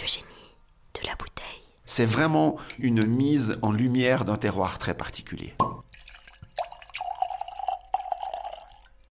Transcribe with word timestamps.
Le 0.00 0.06
génie 0.06 0.24
de 0.94 1.06
la 1.06 1.14
bouteille. 1.14 1.44
C'est 1.84 2.06
vraiment 2.06 2.56
une 2.78 3.06
mise 3.06 3.58
en 3.62 3.70
lumière 3.70 4.24
d'un 4.24 4.36
terroir 4.36 4.78
très 4.78 4.94
particulier. 4.94 5.54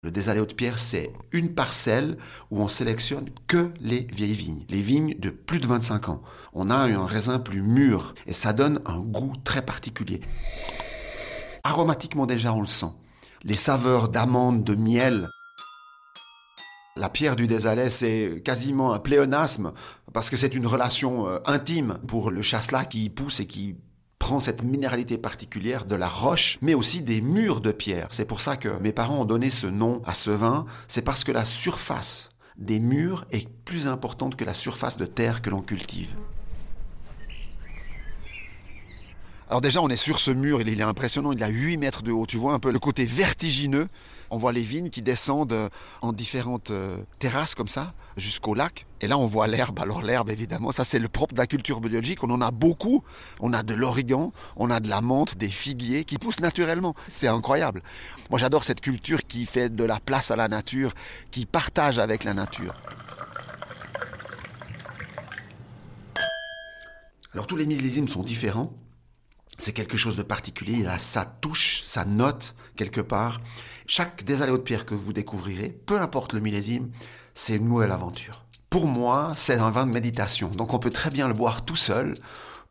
Le 0.03 0.10
désalé 0.10 0.40
Haute-Pierre, 0.40 0.80
c'est 0.80 1.12
une 1.30 1.54
parcelle 1.54 2.18
où 2.50 2.60
on 2.60 2.66
sélectionne 2.66 3.30
que 3.46 3.72
les 3.80 4.00
vieilles 4.12 4.32
vignes, 4.32 4.64
les 4.68 4.82
vignes 4.82 5.14
de 5.18 5.30
plus 5.30 5.60
de 5.60 5.68
25 5.68 6.08
ans. 6.08 6.22
On 6.52 6.70
a 6.70 6.74
un 6.74 7.06
raisin 7.06 7.38
plus 7.38 7.62
mûr 7.62 8.14
et 8.26 8.32
ça 8.32 8.52
donne 8.52 8.80
un 8.84 8.98
goût 8.98 9.34
très 9.44 9.62
particulier. 9.62 10.20
Aromatiquement 11.62 12.26
déjà, 12.26 12.52
on 12.52 12.60
le 12.60 12.66
sent. 12.66 12.90
Les 13.44 13.54
saveurs 13.54 14.08
d'amande, 14.08 14.64
de 14.64 14.74
miel. 14.74 15.28
La 16.96 17.09
pierre 17.09 17.36
du 17.36 17.46
désalais, 17.46 17.88
c'est 17.88 18.43
quasiment 18.45 18.92
un 18.92 18.98
pléonasme 18.98 19.72
parce 20.12 20.29
que 20.29 20.36
c'est 20.36 20.54
une 20.54 20.66
relation 20.66 21.27
euh, 21.27 21.38
intime 21.46 21.98
pour 22.06 22.30
le 22.30 22.42
chasselas 22.42 22.84
qui 22.84 23.09
pousse 23.09 23.41
et 23.41 23.46
qui 23.46 23.77
prend 24.18 24.41
cette 24.41 24.62
minéralité 24.62 25.16
particulière 25.16 25.87
de 25.87 25.95
la 25.95 26.06
roche, 26.06 26.59
mais 26.60 26.74
aussi 26.74 27.01
des 27.01 27.23
murs 27.23 27.62
de 27.62 27.73
pierre. 27.73 28.09
C'est 28.10 28.27
pour 28.27 28.42
ça 28.42 28.59
que 28.59 28.68
mes 28.80 28.92
parents 28.92 29.20
ont 29.20 29.24
donné 29.24 29.48
ce 29.48 29.66
nom 29.66 30.02
à 30.05 30.12
ce 30.12 30.30
vin. 30.30 30.66
C'est 30.87 31.01
parce 31.01 31.24
que 31.24 31.32
la 31.32 31.46
surface 31.46 32.28
des 32.59 32.78
murs 32.78 33.24
est 33.32 33.48
plus 33.65 33.88
importante 33.88 34.37
que 34.37 34.45
la 34.45 34.54
surface 34.54 34.98
de 34.98 35.06
terre 35.06 35.40
que 35.40 35.48
l'on 35.48 35.62
cultive. 35.62 36.10
Alors 39.48 39.62
déjà, 39.62 39.82
on 39.82 39.88
est 39.88 39.96
sur 39.96 40.20
ce 40.20 40.30
mur, 40.30 40.60
il 40.60 40.68
est 40.68 40.82
impressionnant, 40.82 41.32
il 41.32 41.43
a 41.43 41.48
8 41.48 41.79
mètres 41.79 42.02
de 42.02 42.12
haut. 42.12 42.27
Tu 42.27 42.37
vois 42.37 42.52
un 42.52 42.59
peu 42.59 42.70
le 42.70 42.79
côté 42.79 43.04
vertigineux. 43.04 43.88
On 44.32 44.38
voit 44.38 44.52
les 44.52 44.62
vignes 44.62 44.88
qui 44.88 45.02
descendent 45.02 45.52
euh, 45.52 45.68
en 46.00 46.14
différentes 46.14 46.70
euh, 46.70 46.96
terrasses 47.18 47.54
comme 47.54 47.68
ça, 47.68 47.92
jusqu'au 48.16 48.54
lac. 48.54 48.86
Et 49.02 49.06
là, 49.06 49.18
on 49.18 49.27
voit 49.27 49.46
l'herbe. 49.46 49.78
Alors 49.78 50.00
l'herbe, 50.00 50.30
évidemment, 50.30 50.73
ça 50.73 50.84
c'est 50.84 50.98
le 50.98 51.09
propre 51.09 51.34
de 51.34 51.38
la 51.38 51.46
culture 51.46 51.82
biologique. 51.82 52.24
On 52.24 52.30
en 52.30 52.40
a 52.40 52.50
beaucoup. 52.50 53.04
On 53.40 53.52
a 53.52 53.62
de 53.62 53.74
l'origan, 53.74 54.32
on 54.57 54.70
a 54.70 54.80
de 54.80 54.88
la 54.88 55.02
menthe, 55.02 55.37
des 55.37 55.51
figuiers 55.51 56.04
qui 56.04 56.16
poussent 56.16 56.40
naturellement. 56.40 56.95
C'est 57.10 57.29
incroyable. 57.29 57.82
Moi, 58.30 58.38
j'adore 58.38 58.65
cette 58.65 58.80
culture 58.80 59.23
qui 59.26 59.45
fait 59.45 59.68
de 59.68 59.84
la 59.84 60.01
place 60.01 60.30
à 60.30 60.37
la 60.37 60.48
nature, 60.48 60.95
qui 61.30 61.45
partage 61.45 61.98
avec 61.98 62.24
la 62.24 62.32
nature. 62.32 62.74
Alors 67.34 67.47
tous 67.47 67.56
les 67.56 67.66
millésimes 67.66 68.09
sont 68.09 68.22
différents 68.22 68.72
c'est 69.62 69.72
quelque 69.72 69.97
chose 69.97 70.16
de 70.16 70.25
particulier, 70.25 70.78
il 70.81 70.88
a 70.88 70.99
sa 70.99 71.25
touche, 71.25 71.82
sa 71.84 72.05
note 72.05 72.56
quelque 72.75 73.00
part. 73.00 73.41
Chaque 73.87 74.25
désalé 74.25 74.50
de 74.50 74.56
pierre 74.56 74.84
que 74.84 74.94
vous 74.94 75.12
découvrirez, 75.12 75.69
peu 75.87 76.00
importe 76.00 76.32
le 76.32 76.41
millésime, 76.41 76.91
c'est 77.32 77.56
une 77.56 77.69
nouvelle 77.69 77.93
aventure. 77.93 78.44
Pour 78.71 78.87
moi, 78.87 79.32
c'est 79.37 79.54
un 79.54 79.71
vin 79.71 79.87
de 79.87 79.93
méditation, 79.93 80.49
donc 80.49 80.75
on 80.75 80.81
peut 80.81 80.91
très 80.91 81.10
bien 81.10 81.28
le 81.28 81.34
boire 81.34 81.65
tout 81.65 81.77
seul 81.77 82.15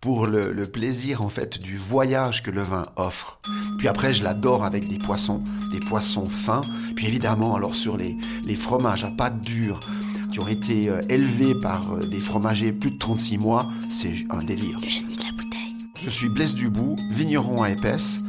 pour 0.02 0.26
le, 0.26 0.64
plaisir 0.66 1.22
en 1.22 1.30
fait 1.30 1.60
du 1.60 1.78
voyage 1.78 2.42
que 2.42 2.52
le 2.52 2.64
vin 2.64 2.88
offre. 2.98 3.40
Puis 3.78 3.88
après, 3.88 4.14
je 4.14 4.24
l'adore 4.24 4.66
avec 4.66 4.90
des 4.90 4.98
poissons, 4.98 5.44
des 5.72 5.80
poissons 5.80 6.26
fins. 6.26 6.62
Puis 6.96 7.08
évidemment, 7.08 7.56
alors 7.56 7.76
sur 7.76 7.96
les, 7.96 8.18
les 8.44 8.56
fromages 8.56 9.04
à 9.06 9.12
pâte 9.12 9.40
dure 9.40 9.80
qui 10.32 10.40
ont 10.40 10.48
été 10.48 10.90
euh, 10.90 11.02
élevés 11.08 11.56
par 11.56 11.94
euh, 11.94 12.00
des 12.00 12.20
fromagers 12.20 12.72
plus 12.72 12.92
de 12.92 12.98
36 12.98 13.38
mois, 13.38 13.70
c'est 13.90 14.16
un 14.30 14.44
délire. 14.44 14.80
Je 16.04 16.10
suis 16.10 16.30
Blaise 16.30 16.56
Dubout, 16.56 16.96
vigneron 17.12 17.62
à 17.62 17.70
Épaisse, 17.70 18.22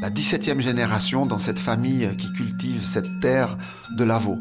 la 0.00 0.08
17e 0.08 0.60
génération 0.60 1.26
dans 1.26 1.38
cette 1.38 1.58
famille 1.58 2.08
qui 2.16 2.32
cultive 2.32 2.82
cette 2.82 3.20
terre 3.20 3.58
de 3.98 4.04
Lavaux. 4.04 4.38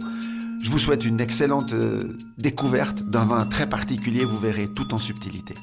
Je 0.63 0.71
vous 0.71 0.79
souhaite 0.79 1.03
une 1.03 1.19
excellente 1.19 1.73
euh, 1.73 2.17
découverte 2.38 3.03
d'un 3.03 3.25
vin 3.25 3.45
très 3.45 3.67
particulier, 3.67 4.23
vous 4.23 4.39
verrez 4.39 4.69
tout 4.73 4.94
en 4.94 4.97
subtilité. 4.97 5.53